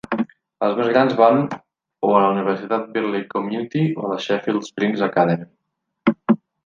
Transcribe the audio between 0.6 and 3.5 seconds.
Els més grans van o a la Universitat Birley